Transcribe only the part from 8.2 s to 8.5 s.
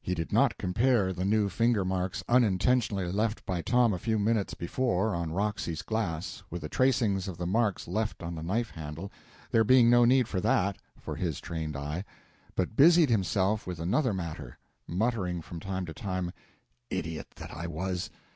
on the